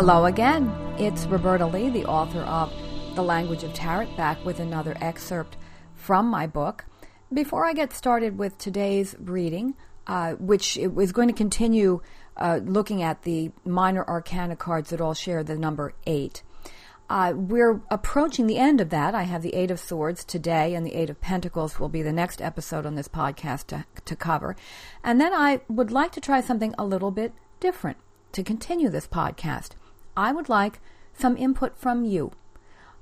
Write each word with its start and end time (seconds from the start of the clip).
Hello 0.00 0.24
again. 0.24 0.72
It's 0.98 1.26
Roberta 1.26 1.66
Lee, 1.66 1.90
the 1.90 2.06
author 2.06 2.40
of 2.40 2.72
The 3.16 3.22
Language 3.22 3.64
of 3.64 3.74
Tarot, 3.74 4.16
back 4.16 4.42
with 4.46 4.58
another 4.58 4.96
excerpt 4.98 5.58
from 5.94 6.24
my 6.24 6.46
book. 6.46 6.86
Before 7.30 7.66
I 7.66 7.74
get 7.74 7.92
started 7.92 8.38
with 8.38 8.56
today's 8.56 9.14
reading, 9.20 9.74
uh, 10.06 10.36
which 10.36 10.78
is 10.78 11.12
going 11.12 11.28
to 11.28 11.34
continue 11.34 12.00
uh, 12.38 12.60
looking 12.64 13.02
at 13.02 13.24
the 13.24 13.52
minor 13.66 14.02
arcana 14.08 14.56
cards 14.56 14.88
that 14.88 15.02
all 15.02 15.12
share 15.12 15.44
the 15.44 15.58
number 15.58 15.92
eight, 16.06 16.42
uh, 17.10 17.34
we're 17.36 17.82
approaching 17.90 18.46
the 18.46 18.56
end 18.56 18.80
of 18.80 18.88
that. 18.88 19.14
I 19.14 19.24
have 19.24 19.42
the 19.42 19.54
Eight 19.54 19.70
of 19.70 19.78
Swords 19.78 20.24
today, 20.24 20.74
and 20.74 20.86
the 20.86 20.94
Eight 20.94 21.10
of 21.10 21.20
Pentacles 21.20 21.78
will 21.78 21.90
be 21.90 22.00
the 22.00 22.10
next 22.10 22.40
episode 22.40 22.86
on 22.86 22.94
this 22.94 23.08
podcast 23.08 23.66
to, 23.66 23.84
to 24.06 24.16
cover. 24.16 24.56
And 25.04 25.20
then 25.20 25.34
I 25.34 25.60
would 25.68 25.90
like 25.90 26.12
to 26.12 26.22
try 26.22 26.40
something 26.40 26.74
a 26.78 26.86
little 26.86 27.10
bit 27.10 27.34
different 27.60 27.98
to 28.32 28.42
continue 28.42 28.88
this 28.88 29.06
podcast. 29.06 29.72
I 30.20 30.32
would 30.32 30.50
like 30.50 30.80
some 31.14 31.34
input 31.38 31.78
from 31.78 32.04
you. 32.04 32.32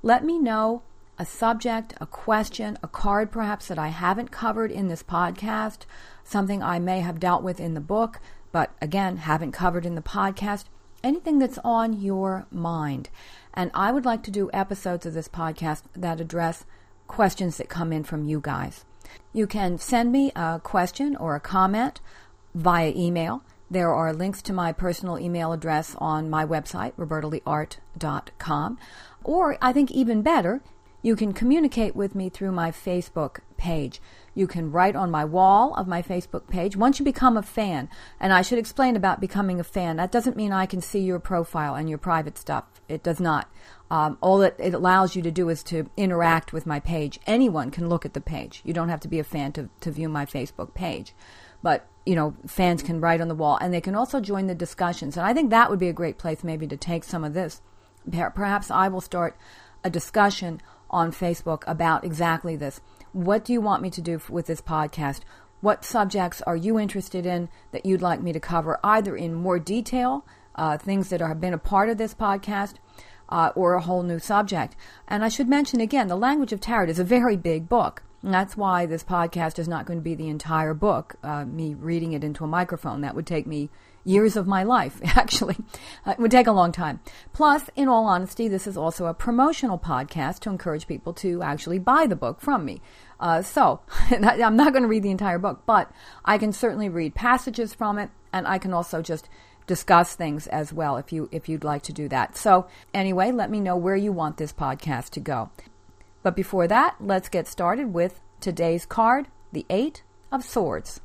Let 0.01 0.23
me 0.23 0.39
know 0.39 0.83
a 1.17 1.25
subject, 1.25 1.93
a 1.99 2.05
question, 2.05 2.77
a 2.81 2.87
card 2.87 3.29
perhaps 3.29 3.67
that 3.67 3.77
I 3.77 3.89
haven't 3.89 4.31
covered 4.31 4.71
in 4.71 4.87
this 4.87 5.03
podcast, 5.03 5.79
something 6.23 6.63
I 6.63 6.79
may 6.79 7.01
have 7.01 7.19
dealt 7.19 7.43
with 7.43 7.59
in 7.59 7.73
the 7.73 7.81
book, 7.81 8.21
but 8.53 8.71
again, 8.81 9.17
haven't 9.17 9.51
covered 9.51 9.85
in 9.85 9.95
the 9.95 10.01
podcast, 10.01 10.63
anything 11.03 11.39
that's 11.39 11.59
on 11.61 12.01
your 12.01 12.47
mind. 12.51 13.09
And 13.53 13.69
I 13.73 13.91
would 13.91 14.05
like 14.05 14.23
to 14.23 14.31
do 14.31 14.49
episodes 14.53 15.05
of 15.05 15.13
this 15.13 15.27
podcast 15.27 15.83
that 15.97 16.21
address 16.21 16.63
questions 17.07 17.57
that 17.57 17.67
come 17.67 17.91
in 17.91 18.05
from 18.05 18.29
you 18.29 18.39
guys. 18.41 18.85
You 19.33 19.45
can 19.45 19.77
send 19.77 20.13
me 20.13 20.31
a 20.37 20.61
question 20.63 21.17
or 21.17 21.35
a 21.35 21.41
comment 21.41 21.99
via 22.55 22.93
email 22.95 23.43
there 23.69 23.93
are 23.93 24.13
links 24.13 24.41
to 24.43 24.53
my 24.53 24.71
personal 24.71 25.19
email 25.19 25.53
address 25.53 25.95
on 25.99 26.29
my 26.29 26.45
website, 26.45 26.93
robertaleeart.com. 26.93 28.77
Or, 29.23 29.57
I 29.61 29.73
think 29.73 29.91
even 29.91 30.21
better, 30.21 30.61
you 31.01 31.15
can 31.15 31.33
communicate 31.33 31.95
with 31.95 32.15
me 32.15 32.29
through 32.29 32.51
my 32.51 32.71
Facebook 32.71 33.39
page. 33.57 34.01
You 34.33 34.47
can 34.47 34.71
write 34.71 34.95
on 34.95 35.11
my 35.11 35.25
wall 35.25 35.73
of 35.75 35.87
my 35.87 36.01
Facebook 36.01 36.47
page. 36.47 36.75
Once 36.75 36.99
you 36.99 37.05
become 37.05 37.37
a 37.37 37.41
fan, 37.41 37.89
and 38.19 38.33
I 38.33 38.41
should 38.41 38.59
explain 38.59 38.95
about 38.95 39.21
becoming 39.21 39.59
a 39.59 39.63
fan, 39.63 39.97
that 39.97 40.11
doesn't 40.11 40.37
mean 40.37 40.51
I 40.51 40.65
can 40.65 40.81
see 40.81 40.99
your 40.99 41.19
profile 41.19 41.75
and 41.75 41.89
your 41.89 41.97
private 41.97 42.37
stuff. 42.37 42.65
It 42.87 43.03
does 43.03 43.19
not. 43.19 43.49
Um, 43.91 44.17
all 44.21 44.41
it, 44.41 44.55
it 44.59 44.73
allows 44.73 45.15
you 45.15 45.21
to 45.23 45.31
do 45.31 45.49
is 45.49 45.63
to 45.63 45.89
interact 45.97 46.53
with 46.53 46.65
my 46.65 46.79
page. 46.79 47.19
Anyone 47.25 47.71
can 47.71 47.89
look 47.89 48.05
at 48.05 48.13
the 48.13 48.21
page. 48.21 48.61
You 48.63 48.73
don't 48.73 48.89
have 48.89 49.01
to 49.01 49.07
be 49.07 49.19
a 49.19 49.23
fan 49.23 49.51
to, 49.53 49.69
to 49.81 49.91
view 49.91 50.09
my 50.09 50.25
Facebook 50.25 50.73
page. 50.73 51.13
But 51.63 51.87
you 52.05 52.15
know, 52.15 52.35
fans 52.47 52.81
can 52.81 53.01
write 53.01 53.21
on 53.21 53.27
the 53.27 53.35
wall 53.35 53.57
and 53.61 53.73
they 53.73 53.81
can 53.81 53.95
also 53.95 54.19
join 54.19 54.47
the 54.47 54.55
discussions. 54.55 55.17
And 55.17 55.25
I 55.25 55.33
think 55.33 55.49
that 55.49 55.69
would 55.69 55.79
be 55.79 55.89
a 55.89 55.93
great 55.93 56.17
place 56.17 56.43
maybe 56.43 56.65
to 56.67 56.77
take 56.77 57.03
some 57.03 57.23
of 57.23 57.33
this. 57.33 57.61
Perhaps 58.09 58.71
I 58.71 58.87
will 58.87 59.01
start 59.01 59.37
a 59.83 59.89
discussion 59.89 60.61
on 60.89 61.11
Facebook 61.11 61.63
about 61.67 62.03
exactly 62.03 62.55
this. 62.55 62.81
What 63.11 63.43
do 63.43 63.53
you 63.53 63.61
want 63.61 63.81
me 63.81 63.89
to 63.89 64.01
do 64.01 64.21
with 64.29 64.47
this 64.47 64.61
podcast? 64.61 65.21
What 65.61 65.83
subjects 65.83 66.41
are 66.43 66.55
you 66.55 66.79
interested 66.79 67.25
in 67.25 67.49
that 67.71 67.85
you'd 67.85 68.01
like 68.01 68.21
me 68.21 68.31
to 68.33 68.39
cover, 68.39 68.79
either 68.83 69.15
in 69.15 69.33
more 69.33 69.59
detail, 69.59 70.25
uh, 70.55 70.77
things 70.77 71.09
that 71.09 71.21
have 71.21 71.41
been 71.41 71.53
a 71.53 71.57
part 71.57 71.89
of 71.89 71.97
this 71.97 72.13
podcast, 72.13 72.75
uh, 73.27 73.51
or 73.55 73.73
a 73.73 73.81
whole 73.81 74.03
new 74.03 74.19
subject? 74.19 74.75
And 75.07 75.23
I 75.23 75.29
should 75.29 75.49
mention 75.49 75.81
again, 75.81 76.07
The 76.07 76.15
Language 76.15 76.53
of 76.53 76.61
Tarot 76.61 76.89
is 76.89 76.99
a 76.99 77.03
very 77.03 77.35
big 77.35 77.67
book. 77.67 78.03
And 78.21 78.33
that's 78.33 78.57
why 78.57 78.85
this 78.85 79.03
podcast 79.03 79.59
is 79.59 79.67
not 79.67 79.85
going 79.85 79.99
to 79.99 80.03
be 80.03 80.15
the 80.15 80.27
entire 80.27 80.73
book, 80.73 81.15
uh, 81.23 81.45
me 81.45 81.73
reading 81.73 82.13
it 82.13 82.23
into 82.23 82.43
a 82.43 82.47
microphone. 82.47 83.01
That 83.01 83.15
would 83.15 83.27
take 83.27 83.47
me 83.47 83.69
years 84.03 84.35
of 84.35 84.47
my 84.47 84.63
life, 84.63 84.99
actually. 85.17 85.57
Uh, 86.05 86.11
it 86.11 86.19
would 86.19 86.31
take 86.31 86.47
a 86.47 86.51
long 86.51 86.71
time. 86.71 86.99
Plus, 87.33 87.69
in 87.75 87.87
all 87.87 88.05
honesty, 88.05 88.47
this 88.47 88.67
is 88.67 88.77
also 88.77 89.05
a 89.05 89.13
promotional 89.13 89.77
podcast 89.77 90.39
to 90.39 90.49
encourage 90.49 90.87
people 90.87 91.13
to 91.13 91.41
actually 91.41 91.79
buy 91.79 92.07
the 92.07 92.15
book 92.15 92.41
from 92.41 92.65
me. 92.65 92.81
Uh, 93.19 93.41
so, 93.41 93.81
I'm 94.09 94.55
not 94.55 94.73
going 94.73 94.83
to 94.83 94.89
read 94.89 95.03
the 95.03 95.11
entire 95.11 95.39
book, 95.39 95.63
but 95.65 95.91
I 96.25 96.37
can 96.37 96.53
certainly 96.53 96.89
read 96.89 97.15
passages 97.15 97.73
from 97.73 97.97
it, 97.97 98.09
and 98.31 98.47
I 98.47 98.57
can 98.57 98.73
also 98.73 99.01
just 99.01 99.29
discuss 99.67 100.15
things 100.15 100.47
as 100.47 100.73
well 100.73 100.97
if 100.97 101.13
you 101.13 101.29
if 101.31 101.47
you'd 101.47 101.63
like 101.63 101.83
to 101.83 101.93
do 101.93 102.07
that. 102.09 102.35
So, 102.35 102.67
anyway, 102.93 103.31
let 103.31 103.51
me 103.51 103.59
know 103.59 103.77
where 103.77 103.95
you 103.95 104.11
want 104.11 104.37
this 104.37 104.53
podcast 104.53 105.09
to 105.11 105.19
go. 105.19 105.51
But 106.23 106.35
before 106.35 106.67
that, 106.67 106.95
let's 106.99 107.29
get 107.29 107.47
started 107.47 107.93
with 107.93 108.19
today's 108.39 108.85
card, 108.85 109.27
the 109.51 109.65
Eight 109.69 110.03
of 110.31 110.43
Swords. 110.43 111.01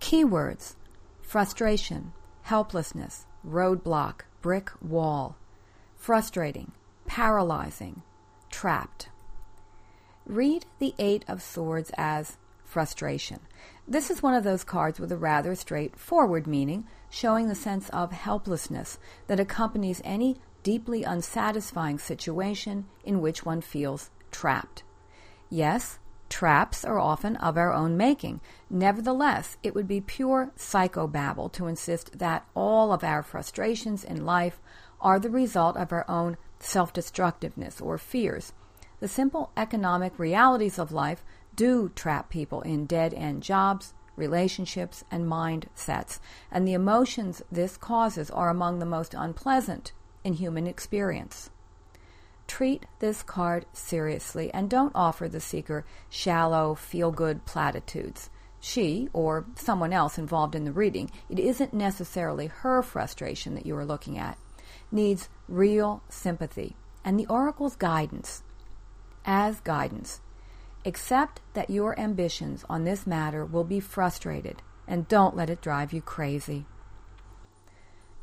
Keywords 0.00 0.76
frustration, 1.34 2.12
helplessness, 2.42 3.26
roadblock, 3.44 4.20
brick 4.40 4.70
wall, 4.80 5.36
frustrating, 5.96 6.70
paralyzing, 7.06 8.02
trapped. 8.50 9.08
Read 10.24 10.64
the 10.78 10.94
Eight 10.96 11.24
of 11.26 11.42
Swords 11.42 11.90
as 11.98 12.36
frustration. 12.64 13.40
This 13.88 14.12
is 14.12 14.22
one 14.22 14.34
of 14.34 14.44
those 14.44 14.62
cards 14.62 15.00
with 15.00 15.10
a 15.10 15.16
rather 15.16 15.56
straightforward 15.56 16.46
meaning, 16.46 16.86
showing 17.10 17.48
the 17.48 17.56
sense 17.56 17.88
of 17.88 18.12
helplessness 18.12 19.00
that 19.26 19.40
accompanies 19.40 20.00
any 20.04 20.36
deeply 20.62 21.02
unsatisfying 21.02 21.98
situation 21.98 22.86
in 23.02 23.20
which 23.20 23.44
one 23.44 23.60
feels 23.60 24.08
trapped. 24.30 24.84
Yes, 25.50 25.98
traps 26.34 26.84
are 26.84 26.98
often 26.98 27.36
of 27.36 27.56
our 27.56 27.72
own 27.72 27.96
making. 27.96 28.40
Nevertheless, 28.68 29.56
it 29.62 29.72
would 29.72 29.86
be 29.86 30.00
pure 30.00 30.50
psychobabble 30.58 31.52
to 31.52 31.68
insist 31.68 32.18
that 32.18 32.44
all 32.56 32.92
of 32.92 33.04
our 33.04 33.22
frustrations 33.22 34.02
in 34.02 34.26
life 34.26 34.60
are 35.00 35.20
the 35.20 35.30
result 35.30 35.76
of 35.76 35.92
our 35.92 36.04
own 36.10 36.36
self 36.58 36.92
destructiveness 36.92 37.80
or 37.80 37.98
fears. 37.98 38.52
The 38.98 39.06
simple 39.06 39.52
economic 39.56 40.18
realities 40.18 40.76
of 40.76 40.90
life 40.90 41.24
do 41.54 41.92
trap 41.94 42.30
people 42.30 42.62
in 42.62 42.86
dead 42.86 43.14
end 43.14 43.44
jobs, 43.44 43.94
relationships, 44.16 45.04
and 45.12 45.26
mindsets, 45.26 46.18
and 46.50 46.66
the 46.66 46.72
emotions 46.72 47.42
this 47.52 47.76
causes 47.76 48.28
are 48.32 48.50
among 48.50 48.80
the 48.80 48.86
most 48.86 49.14
unpleasant 49.16 49.92
in 50.24 50.32
human 50.32 50.66
experience. 50.66 51.50
Treat 52.46 52.86
this 52.98 53.22
card 53.22 53.66
seriously 53.72 54.52
and 54.52 54.68
don't 54.68 54.92
offer 54.94 55.28
the 55.28 55.40
seeker 55.40 55.84
shallow, 56.08 56.74
feel 56.74 57.10
good 57.10 57.44
platitudes. 57.46 58.30
She, 58.60 59.08
or 59.12 59.44
someone 59.56 59.92
else 59.92 60.16
involved 60.16 60.54
in 60.54 60.64
the 60.64 60.72
reading, 60.72 61.10
it 61.28 61.38
isn't 61.38 61.74
necessarily 61.74 62.46
her 62.46 62.82
frustration 62.82 63.54
that 63.54 63.66
you 63.66 63.76
are 63.76 63.84
looking 63.84 64.18
at, 64.18 64.38
needs 64.90 65.28
real 65.48 66.02
sympathy 66.08 66.76
and 67.04 67.18
the 67.18 67.26
oracle's 67.26 67.76
guidance. 67.76 68.42
As 69.26 69.60
guidance, 69.60 70.20
accept 70.84 71.40
that 71.54 71.70
your 71.70 71.98
ambitions 71.98 72.64
on 72.68 72.84
this 72.84 73.06
matter 73.06 73.44
will 73.44 73.64
be 73.64 73.80
frustrated 73.80 74.62
and 74.86 75.08
don't 75.08 75.36
let 75.36 75.50
it 75.50 75.60
drive 75.60 75.92
you 75.92 76.00
crazy. 76.00 76.66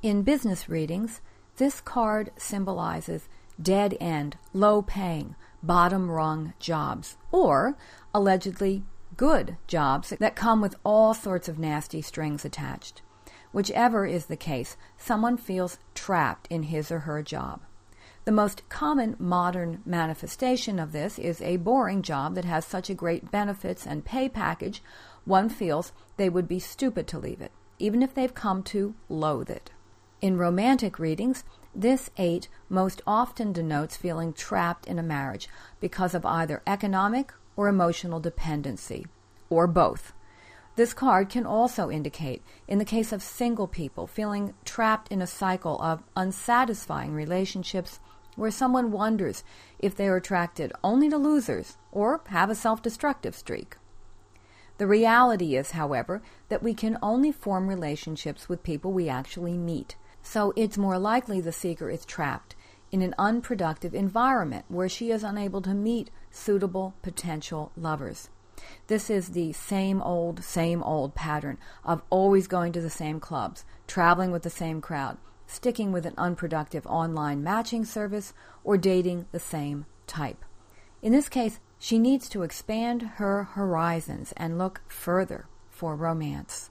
In 0.02 0.24
business 0.24 0.68
readings, 0.68 1.22
this 1.58 1.82
card 1.82 2.32
symbolizes 2.38 3.28
dead 3.64 3.98
end, 4.00 4.38
low 4.54 4.82
paying, 4.82 5.36
bottom 5.62 6.10
rung 6.10 6.54
jobs, 6.60 7.18
or 7.32 7.78
allegedly 8.14 8.84
good 9.18 9.58
jobs 9.68 10.10
that 10.20 10.36
come 10.36 10.62
with 10.62 10.76
all 10.84 11.14
sorts 11.14 11.48
of 11.48 11.60
nasty 11.60 12.02
strings 12.02 12.44
attached. 12.44 13.02
Whichever 13.52 14.06
is 14.06 14.28
the 14.28 14.38
case, 14.38 14.78
someone 14.98 15.38
feels 15.38 15.78
trapped 15.94 16.48
in 16.50 16.64
his 16.64 16.92
or 16.92 17.00
her 17.00 17.22
job. 17.22 17.62
The 18.24 18.32
most 18.32 18.68
common 18.70 19.16
modern 19.20 19.82
manifestation 19.86 20.80
of 20.80 20.92
this 20.92 21.18
is 21.18 21.42
a 21.42 21.58
boring 21.58 22.02
job 22.02 22.36
that 22.36 22.46
has 22.46 22.66
such 22.66 22.90
a 22.90 22.96
great 22.96 23.32
benefits 23.32 23.86
and 23.86 24.06
pay 24.06 24.30
package, 24.30 24.84
one 25.26 25.50
feels 25.50 25.92
they 26.18 26.30
would 26.30 26.48
be 26.48 26.60
stupid 26.60 27.08
to 27.08 27.20
leave 27.20 27.42
it, 27.42 27.52
even 27.80 28.02
if 28.02 28.14
they've 28.14 28.34
come 28.34 28.64
to 28.64 28.96
loathe 29.10 29.50
it. 29.50 29.72
In 30.22 30.38
romantic 30.38 31.00
readings, 31.00 31.44
this 31.74 32.12
eight 32.16 32.48
most 32.70 33.02
often 33.08 33.52
denotes 33.52 33.98
feeling 33.98 34.34
trapped 34.34 34.86
in 34.86 35.00
a 35.00 35.04
marriage 35.04 35.50
because 35.80 36.14
of 36.14 36.28
either 36.28 36.62
economic 36.68 37.34
or 37.56 37.68
emotional 37.68 38.20
dependency, 38.20 39.08
or 39.50 39.66
both. 39.66 40.14
This 40.76 40.94
card 40.94 41.30
can 41.30 41.48
also 41.48 41.90
indicate, 41.90 42.44
in 42.68 42.78
the 42.78 42.86
case 42.86 43.12
of 43.12 43.24
single 43.24 43.68
people, 43.68 44.06
feeling 44.06 44.54
trapped 44.64 45.12
in 45.12 45.24
a 45.24 45.28
cycle 45.28 45.82
of 45.82 46.04
unsatisfying 46.16 47.14
relationships 47.14 48.00
where 48.36 48.52
someone 48.52 48.92
wonders 48.92 49.44
if 49.80 49.96
they 49.96 50.08
are 50.08 50.18
attracted 50.18 50.72
only 50.84 51.10
to 51.10 51.18
losers 51.18 51.78
or 51.92 52.22
have 52.28 52.52
a 52.52 52.56
self 52.56 52.84
destructive 52.84 53.36
streak. 53.36 53.76
The 54.78 54.88
reality 54.88 55.56
is, 55.56 55.72
however, 55.72 56.22
that 56.50 56.64
we 56.64 56.76
can 56.76 57.00
only 57.02 57.32
form 57.32 57.68
relationships 57.68 58.48
with 58.48 58.64
people 58.64 58.92
we 58.92 59.10
actually 59.10 59.58
meet. 59.58 59.96
So 60.24 60.54
it's 60.56 60.78
more 60.78 60.98
likely 60.98 61.42
the 61.42 61.52
seeker 61.52 61.90
is 61.90 62.06
trapped 62.06 62.56
in 62.92 63.02
an 63.02 63.16
unproductive 63.18 63.94
environment 63.94 64.66
where 64.68 64.90
she 64.90 65.12
is 65.12 65.24
unable 65.24 65.62
to 65.62 65.74
meet 65.74 66.10
suitable 66.30 66.94
potential 67.02 67.72
lovers. 67.76 68.30
This 68.88 69.10
is 69.10 69.30
the 69.30 69.54
same 69.54 70.02
old, 70.02 70.44
same 70.44 70.84
old 70.84 71.16
pattern 71.16 71.58
of 71.84 72.04
always 72.10 72.48
going 72.48 72.74
to 72.74 72.82
the 72.82 72.90
same 72.90 73.20
clubs, 73.20 73.66
traveling 73.88 74.32
with 74.32 74.44
the 74.44 74.50
same 74.50 74.82
crowd, 74.82 75.18
sticking 75.48 75.92
with 75.92 76.06
an 76.06 76.14
unproductive 76.18 76.86
online 76.86 77.44
matching 77.44 77.86
service, 77.86 78.34
or 78.64 78.78
dating 78.78 79.26
the 79.32 79.40
same 79.40 79.86
type. 80.06 80.44
In 81.02 81.12
this 81.12 81.30
case, 81.30 81.60
she 81.80 81.98
needs 81.98 82.30
to 82.30 82.44
expand 82.44 83.02
her 83.16 83.44
horizons 83.44 84.34
and 84.38 84.58
look 84.58 84.82
further 84.88 85.48
for 85.70 85.96
romance. 85.96 86.71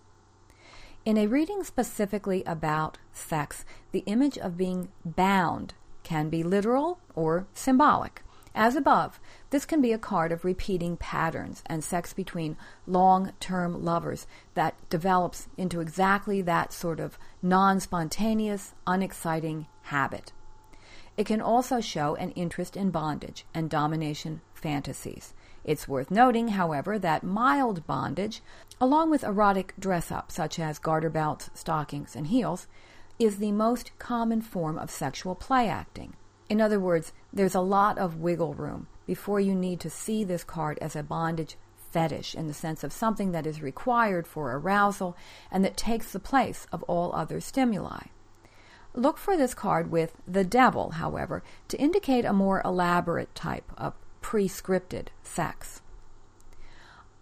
In 1.06 1.17
a 1.17 1.26
reading 1.26 1.64
specifically 1.64 2.44
about 2.44 2.99
sex, 3.11 3.64
the 3.91 4.05
image 4.05 4.37
of 4.37 4.58
being 4.58 4.88
bound 5.02 5.73
can 6.02 6.29
be 6.29 6.43
literal 6.43 6.99
or 7.14 7.47
symbolic. 7.55 8.23
As 8.55 8.76
above, 8.76 9.19
this 9.49 9.64
can 9.64 9.81
be 9.81 9.93
a 9.93 9.99
card 9.99 10.31
of 10.31 10.44
repeating 10.44 10.99
patterns 10.99 11.62
and 11.64 11.82
sex 11.82 12.12
between 12.12 12.58
long 12.87 13.32
term 13.41 13.82
lovers 13.82 14.26
that 14.52 14.75
develops 14.91 15.49
into 15.56 15.81
exactly 15.81 16.43
that 16.43 16.70
sort 16.70 17.00
of 17.00 17.19
non 17.41 17.81
spontaneous, 17.81 18.75
unexciting 18.87 19.69
habit. 19.85 20.32
It 21.17 21.25
can 21.25 21.41
also 21.41 21.81
show 21.81 22.14
an 22.17 22.32
interest 22.32 22.76
in 22.76 22.91
bondage 22.91 23.46
and 23.55 23.70
domination 23.70 24.43
fantasies. 24.53 25.32
It's 25.65 25.89
worth 25.89 26.11
noting, 26.11 26.49
however, 26.49 26.99
that 26.99 27.23
mild 27.23 27.87
bondage, 27.87 28.43
along 28.81 29.11
with 29.11 29.25
erotic 29.25 29.75
dress 29.79 30.11
up 30.11 30.33
such 30.33 30.59
as 30.59 30.79
garter 30.79 31.11
belts, 31.11 31.51
stockings, 31.55 32.17
and 32.17 32.29
heels, 32.29 32.67
is 33.19 33.37
the 33.37 33.53
most 33.53 33.91
common 33.99 34.41
form 34.41 34.79
of 34.79 34.91
sexual 34.91 35.35
play 35.35 35.69
acting. 35.69 36.15
In 36.49 36.61
other 36.61 36.81
words, 36.81 37.12
there's 37.33 37.55
a 37.55 37.61
lot 37.61 37.99
of 37.99 38.17
wiggle 38.17 38.55
room 38.55 38.89
before 39.07 39.41
you 39.41 39.55
need 39.55 39.81
to 39.81 39.91
see 39.91 40.25
this 40.25 40.43
card 40.43 40.79
as 40.81 40.97
a 40.97 41.03
bondage 41.03 41.57
fetish 41.91 42.35
in 42.35 42.47
the 42.47 42.55
sense 42.55 42.83
of 42.83 42.93
something 42.93 43.33
that 43.33 43.47
is 43.47 43.63
required 43.63 44.27
for 44.27 44.53
arousal 44.53 45.17
and 45.51 45.65
that 45.65 45.77
takes 45.77 46.13
the 46.13 46.19
place 46.19 46.67
of 46.73 46.83
all 46.85 47.15
other 47.15 47.41
stimuli. 47.41 48.05
Look 48.95 49.19
for 49.19 49.37
this 49.37 49.55
card 49.55 49.91
with 49.91 50.17
the 50.27 50.45
devil, 50.45 50.93
however, 50.93 51.43
to 51.69 51.79
indicate 51.79 52.25
a 52.25 52.33
more 52.33 52.63
elaborate 52.65 53.35
type 53.35 53.71
of 53.77 53.95
prescripted 54.22 55.08
sex. 55.22 55.81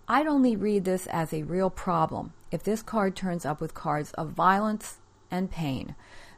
I'd 0.06 0.26
only 0.26 0.56
read 0.56 0.84
this 0.84 1.06
as 1.08 1.32
a 1.32 1.42
real 1.42 1.70
problem 1.70 2.32
if 2.50 2.62
this 2.62 2.82
card 2.82 3.14
turns 3.14 3.44
up 3.44 3.60
with 3.60 3.74
cards 3.74 4.12
of 4.12 4.30
violence 4.30 4.98
and 5.30 5.50
pain. 5.50 5.94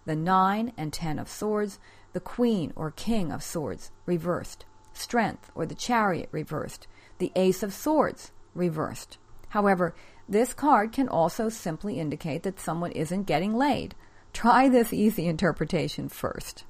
The 0.06 0.16
9 0.16 0.72
and 0.76 0.92
10 0.92 1.18
of 1.18 1.28
swords 1.28 1.78
the 2.12 2.20
Queen 2.20 2.72
or 2.74 2.90
King 2.90 3.30
of 3.30 3.42
Swords 3.42 3.92
reversed, 4.06 4.64
Strength 4.92 5.50
or 5.54 5.64
the 5.64 5.74
Chariot 5.74 6.28
reversed, 6.32 6.88
the 7.18 7.30
Ace 7.36 7.62
of 7.62 7.72
Swords 7.72 8.32
reversed. 8.54 9.18
However, 9.50 9.94
this 10.28 10.52
card 10.54 10.92
can 10.92 11.08
also 11.08 11.48
simply 11.48 11.98
indicate 11.98 12.42
that 12.42 12.60
someone 12.60 12.92
isn't 12.92 13.24
getting 13.24 13.54
laid. 13.54 13.94
Try 14.32 14.68
this 14.68 14.92
easy 14.92 15.26
interpretation 15.26 16.08
first. 16.08 16.64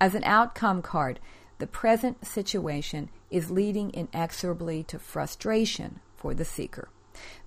As 0.00 0.14
an 0.14 0.24
outcome 0.24 0.82
card, 0.82 1.20
the 1.58 1.66
present 1.66 2.26
situation 2.26 3.08
is 3.30 3.50
leading 3.50 3.92
inexorably 3.94 4.82
to 4.84 4.98
frustration 4.98 6.00
for 6.16 6.34
the 6.34 6.44
seeker. 6.44 6.88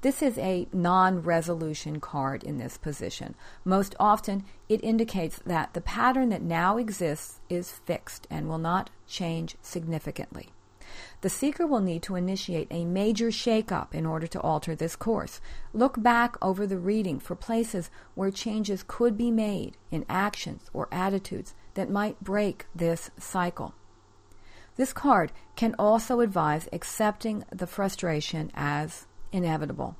This 0.01 0.23
is 0.23 0.38
a 0.39 0.67
non 0.73 1.21
resolution 1.21 2.00
card 2.00 2.44
in 2.44 2.57
this 2.57 2.77
position. 2.77 3.35
Most 3.63 3.95
often, 4.00 4.45
it 4.67 4.83
indicates 4.83 5.39
that 5.45 5.73
the 5.73 5.81
pattern 5.81 6.29
that 6.29 6.41
now 6.41 6.77
exists 6.77 7.39
is 7.50 7.71
fixed 7.71 8.25
and 8.31 8.50
will 8.50 8.57
not 8.57 8.89
change 9.07 9.57
significantly. 9.61 10.50
The 11.21 11.29
seeker 11.29 11.67
will 11.67 11.81
need 11.81 12.01
to 12.03 12.15
initiate 12.15 12.67
a 12.71 12.83
major 12.83 13.27
shakeup 13.27 13.94
in 13.94 14.07
order 14.07 14.25
to 14.25 14.41
alter 14.41 14.75
this 14.75 14.95
course. 14.95 15.39
Look 15.71 16.01
back 16.01 16.35
over 16.41 16.65
the 16.65 16.79
reading 16.79 17.19
for 17.19 17.35
places 17.35 17.91
where 18.15 18.31
changes 18.31 18.83
could 18.88 19.15
be 19.15 19.29
made 19.29 19.77
in 19.91 20.03
actions 20.09 20.69
or 20.73 20.88
attitudes 20.91 21.53
that 21.75 21.91
might 21.91 22.23
break 22.23 22.65
this 22.73 23.12
cycle. 23.19 23.75
This 24.79 24.93
card 24.93 25.33
can 25.57 25.75
also 25.77 26.21
advise 26.21 26.69
accepting 26.71 27.43
the 27.51 27.67
frustration 27.67 28.49
as 28.53 29.07
inevitable. 29.33 29.97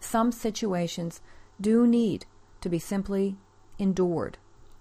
Some 0.00 0.32
situations 0.32 1.22
do 1.58 1.86
need 1.86 2.26
to 2.60 2.68
be 2.68 2.78
simply 2.78 3.38
endured. 3.78 4.36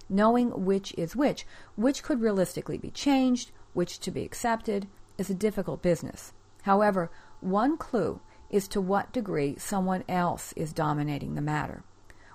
Knowing 0.09 0.65
which 0.65 0.93
is 0.97 1.15
which, 1.15 1.47
which 1.77 2.03
could 2.03 2.19
realistically 2.19 2.77
be 2.77 2.91
changed, 2.91 3.51
which 3.71 4.01
to 4.01 4.11
be 4.11 4.25
accepted, 4.25 4.85
is 5.17 5.29
a 5.29 5.33
difficult 5.33 5.81
business. 5.81 6.33
However, 6.63 7.09
one 7.39 7.77
clue 7.77 8.19
is 8.49 8.67
to 8.67 8.81
what 8.81 9.13
degree 9.13 9.55
someone 9.57 10.03
else 10.09 10.51
is 10.57 10.73
dominating 10.73 11.35
the 11.35 11.41
matter. 11.41 11.85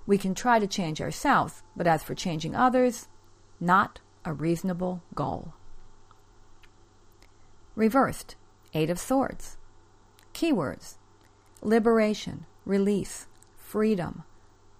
We 0.06 0.16
can 0.16 0.34
try 0.34 0.58
to 0.58 0.66
change 0.66 1.02
ourselves, 1.02 1.62
but 1.76 1.86
as 1.86 2.02
for 2.02 2.14
changing 2.14 2.56
others, 2.56 3.08
not 3.60 4.00
a 4.24 4.32
reasonable 4.32 5.02
goal. 5.14 5.52
Reversed, 7.74 8.36
Eight 8.74 8.90
of 8.90 8.98
Swords. 8.98 9.56
Keywords 10.34 10.96
liberation, 11.62 12.44
release, 12.66 13.26
freedom, 13.56 14.24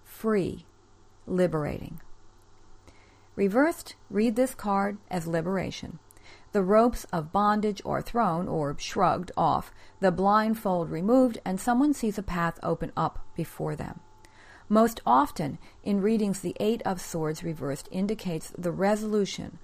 free, 0.03 0.65
liberating. 1.25 2.01
Reversed, 3.35 3.95
read 4.11 4.35
this 4.35 4.53
card 4.53 4.97
as 5.09 5.25
liberation. 5.25 5.97
The 6.51 6.61
ropes 6.61 7.05
of 7.05 7.31
bondage 7.31 7.81
are 7.83 8.01
thrown 8.01 8.47
or 8.47 8.75
shrugged 8.77 9.31
off, 9.35 9.71
the 9.99 10.11
blindfold 10.11 10.91
removed, 10.91 11.39
and 11.43 11.59
someone 11.59 11.93
sees 11.93 12.19
a 12.19 12.23
path 12.23 12.59
open 12.61 12.91
up 12.95 13.25
before 13.35 13.75
them. 13.75 14.01
Most 14.69 15.01
often, 15.03 15.57
in 15.83 16.01
readings, 16.01 16.41
the 16.41 16.55
Eight 16.59 16.83
of 16.83 17.01
Swords 17.01 17.43
reversed 17.43 17.89
indicates 17.91 18.53
the 18.55 18.71
resolution 18.71 19.57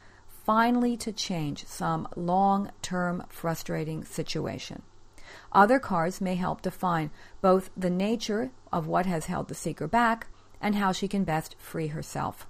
finally 0.50 0.98
to 0.98 1.12
change 1.12 1.63
some 1.68 2.07
long 2.16 2.72
term 2.81 3.24
frustrating 3.30 4.04
situation. 4.04 4.81
Other 5.52 5.78
cards 5.78 6.19
may 6.19 6.33
help 6.33 6.64
define 6.64 7.12
both 7.40 7.69
the 7.78 7.92
nature 7.92 8.50
of 8.74 8.88
what 8.88 9.06
has 9.06 9.28
held 9.28 9.47
the 9.47 9.54
seeker 9.54 9.88
back 9.88 10.26
and 10.59 10.74
how 10.74 10.92
she 10.92 11.07
can 11.07 11.24
best 11.24 11.56
free 11.59 11.90
herself. 11.90 12.47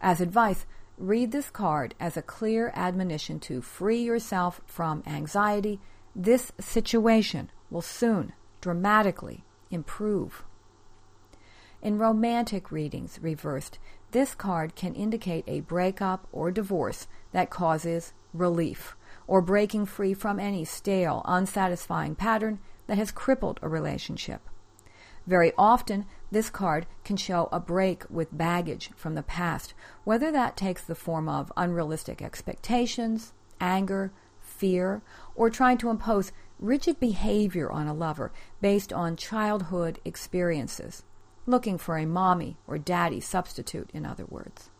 As 0.00 0.20
advice, 0.20 0.64
read 0.96 1.32
this 1.32 1.50
card 1.50 1.96
as 1.98 2.16
a 2.16 2.22
clear 2.22 2.70
admonition 2.72 3.40
to 3.40 3.60
free 3.60 4.04
yourself 4.04 4.60
from 4.64 5.02
anxiety. 5.04 5.80
This 6.14 6.52
situation 6.60 7.50
will 7.68 7.82
soon 7.82 8.32
dramatically 8.60 9.42
improve. 9.72 10.44
In 11.82 11.98
romantic 11.98 12.70
readings 12.70 13.18
reversed, 13.20 13.80
this 14.12 14.36
card 14.36 14.76
can 14.76 14.94
indicate 14.94 15.42
a 15.48 15.62
breakup 15.62 16.28
or 16.30 16.52
divorce 16.52 17.08
that 17.32 17.50
causes 17.50 18.12
relief 18.32 18.96
or 19.26 19.42
breaking 19.42 19.86
free 19.86 20.14
from 20.14 20.38
any 20.38 20.64
stale, 20.64 21.22
unsatisfying 21.24 22.14
pattern 22.14 22.60
that 22.86 22.98
has 22.98 23.10
crippled 23.10 23.58
a 23.62 23.68
relationship. 23.68 24.42
Very 25.26 25.52
often, 25.58 26.06
this 26.30 26.50
card 26.50 26.86
can 27.04 27.16
show 27.16 27.48
a 27.50 27.58
break 27.58 28.04
with 28.08 28.36
baggage 28.36 28.90
from 28.94 29.16
the 29.16 29.22
past, 29.22 29.74
whether 30.04 30.30
that 30.30 30.56
takes 30.56 30.84
the 30.84 30.94
form 30.94 31.28
of 31.28 31.52
unrealistic 31.56 32.22
expectations, 32.22 33.32
anger, 33.60 34.12
fear, 34.40 35.02
or 35.34 35.50
trying 35.50 35.78
to 35.78 35.90
impose 35.90 36.32
rigid 36.60 37.00
behavior 37.00 37.70
on 37.72 37.88
a 37.88 37.94
lover 37.94 38.30
based 38.60 38.92
on 38.92 39.16
childhood 39.16 39.98
experiences, 40.04 41.02
looking 41.46 41.78
for 41.78 41.96
a 41.96 42.06
mommy 42.06 42.56
or 42.66 42.78
daddy 42.78 43.20
substitute, 43.20 43.90
in 43.92 44.06
other 44.06 44.24
words. 44.24 44.70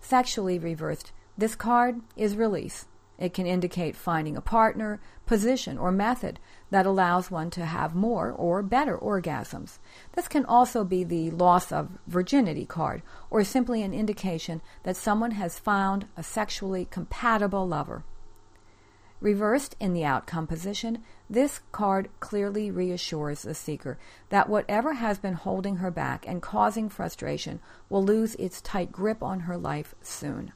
Sexually 0.00 0.58
reversed, 0.58 1.12
this 1.38 1.54
card 1.54 2.00
is 2.16 2.36
release, 2.36 2.86
it 3.18 3.32
can 3.32 3.46
indicate 3.46 3.96
finding 3.96 4.36
a 4.36 4.42
partner, 4.42 5.00
position, 5.24 5.78
or 5.78 5.90
method 5.90 6.38
that 6.70 6.84
allows 6.84 7.30
one 7.30 7.50
to 7.50 7.64
have 7.64 7.94
more 7.94 8.30
or 8.30 8.62
better 8.62 8.96
orgasms. 8.98 9.78
This 10.12 10.28
can 10.28 10.44
also 10.44 10.84
be 10.84 11.02
the 11.02 11.30
loss 11.30 11.72
of 11.72 11.98
virginity 12.06 12.66
card, 12.66 13.02
or 13.30 13.42
simply 13.42 13.82
an 13.82 13.94
indication 13.94 14.60
that 14.82 14.96
someone 14.96 15.32
has 15.32 15.58
found 15.58 16.06
a 16.16 16.22
sexually 16.22 16.84
compatible 16.84 17.66
lover. 17.66 18.04
Reversed 19.20 19.76
in 19.80 19.94
the 19.94 20.04
outcome 20.04 20.46
position, 20.46 21.02
this 21.28 21.60
card 21.72 22.10
clearly 22.20 22.70
reassures 22.70 23.42
the 23.42 23.54
seeker 23.54 23.98
that 24.28 24.48
whatever 24.48 24.94
has 24.94 25.18
been 25.18 25.34
holding 25.34 25.76
her 25.76 25.90
back 25.90 26.26
and 26.28 26.42
causing 26.42 26.88
frustration 26.88 27.60
will 27.88 28.04
lose 28.04 28.34
its 28.34 28.60
tight 28.60 28.92
grip 28.92 29.22
on 29.22 29.40
her 29.40 29.56
life 29.56 29.94
soon. 30.02 30.52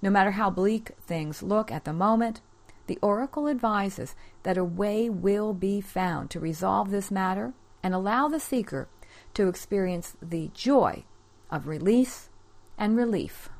No 0.00 0.08
matter 0.08 0.32
how 0.32 0.50
bleak 0.50 0.92
things 1.00 1.42
look 1.42 1.72
at 1.72 1.84
the 1.84 1.92
moment, 1.92 2.40
the 2.86 2.98
oracle 3.02 3.48
advises 3.48 4.14
that 4.44 4.56
a 4.56 4.64
way 4.64 5.10
will 5.10 5.52
be 5.52 5.80
found 5.80 6.30
to 6.30 6.40
resolve 6.40 6.90
this 6.90 7.10
matter 7.10 7.54
and 7.82 7.92
allow 7.92 8.28
the 8.28 8.40
seeker 8.40 8.88
to 9.34 9.48
experience 9.48 10.16
the 10.22 10.50
joy 10.54 11.04
of 11.50 11.66
release 11.66 12.28
and 12.78 12.96
relief. 12.96 13.50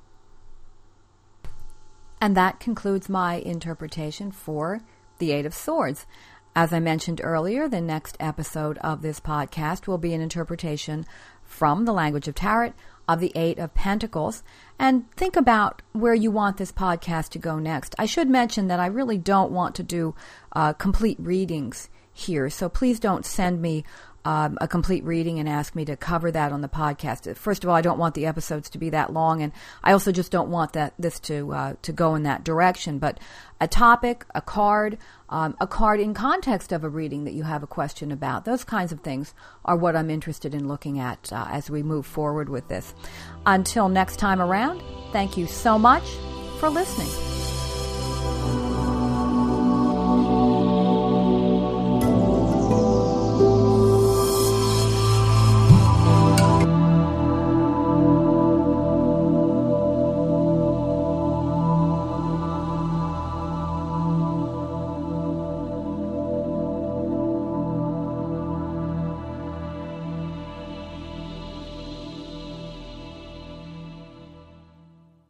And 2.20 2.36
that 2.36 2.60
concludes 2.60 3.08
my 3.08 3.36
interpretation 3.36 4.30
for 4.30 4.80
the 5.18 5.32
Eight 5.32 5.46
of 5.46 5.54
Swords. 5.54 6.06
As 6.54 6.72
I 6.72 6.80
mentioned 6.80 7.20
earlier, 7.22 7.68
the 7.68 7.80
next 7.80 8.16
episode 8.18 8.76
of 8.78 9.02
this 9.02 9.20
podcast 9.20 9.86
will 9.86 9.98
be 9.98 10.12
an 10.12 10.20
interpretation 10.20 11.06
from 11.44 11.84
the 11.84 11.92
language 11.92 12.28
of 12.28 12.34
tarot 12.34 12.72
of 13.08 13.20
the 13.20 13.32
Eight 13.34 13.58
of 13.58 13.74
Pentacles 13.74 14.42
and 14.78 15.10
think 15.12 15.36
about 15.36 15.82
where 15.92 16.14
you 16.14 16.30
want 16.30 16.56
this 16.56 16.72
podcast 16.72 17.30
to 17.30 17.38
go 17.38 17.58
next. 17.58 17.94
I 17.98 18.06
should 18.06 18.28
mention 18.28 18.68
that 18.68 18.80
I 18.80 18.86
really 18.86 19.18
don't 19.18 19.52
want 19.52 19.74
to 19.76 19.82
do 19.82 20.14
uh, 20.52 20.72
complete 20.74 21.18
readings 21.20 21.88
here, 22.12 22.50
so 22.50 22.68
please 22.68 23.00
don't 23.00 23.24
send 23.24 23.62
me 23.62 23.84
um, 24.24 24.58
a 24.60 24.68
complete 24.68 25.04
reading 25.04 25.38
and 25.38 25.48
ask 25.48 25.74
me 25.74 25.84
to 25.86 25.96
cover 25.96 26.30
that 26.30 26.52
on 26.52 26.60
the 26.60 26.68
podcast. 26.68 27.36
First 27.36 27.64
of 27.64 27.70
all, 27.70 27.76
I 27.76 27.80
don't 27.80 27.98
want 27.98 28.14
the 28.14 28.26
episodes 28.26 28.68
to 28.70 28.78
be 28.78 28.90
that 28.90 29.12
long, 29.12 29.42
and 29.42 29.52
I 29.82 29.92
also 29.92 30.12
just 30.12 30.30
don't 30.30 30.50
want 30.50 30.74
that 30.74 30.94
this 30.98 31.18
to 31.20 31.52
uh, 31.52 31.74
to 31.82 31.92
go 31.92 32.14
in 32.14 32.22
that 32.24 32.44
direction. 32.44 32.98
But 32.98 33.18
a 33.60 33.68
topic, 33.68 34.24
a 34.34 34.40
card, 34.40 34.98
um, 35.28 35.56
a 35.60 35.66
card 35.66 36.00
in 36.00 36.14
context 36.14 36.72
of 36.72 36.84
a 36.84 36.88
reading 36.88 37.24
that 37.24 37.34
you 37.34 37.44
have 37.44 37.62
a 37.62 37.66
question 37.66 38.12
about, 38.12 38.44
those 38.44 38.64
kinds 38.64 38.92
of 38.92 39.00
things 39.00 39.34
are 39.64 39.76
what 39.76 39.96
I'm 39.96 40.10
interested 40.10 40.54
in 40.54 40.68
looking 40.68 40.98
at 40.98 41.32
uh, 41.32 41.46
as 41.50 41.70
we 41.70 41.82
move 41.82 42.06
forward 42.06 42.48
with 42.48 42.68
this. 42.68 42.94
Until 43.46 43.88
next 43.88 44.18
time 44.18 44.40
around, 44.40 44.82
thank 45.12 45.36
you 45.36 45.46
so 45.46 45.78
much 45.78 46.04
for 46.58 46.68
listening. 46.68 47.39